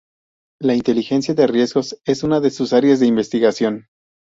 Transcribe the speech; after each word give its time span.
La 0.59 0.73
inteligencia 0.73 1.35
de 1.35 1.45
riesgos 1.45 2.01
es 2.05 2.23
una 2.23 2.39
de 2.39 2.49
sus 2.49 2.73
áreas 2.73 2.99
de 2.99 3.05
investigación. 3.05 3.85